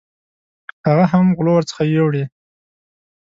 [0.87, 2.23] هغه هم غلو ورڅخه یوړې.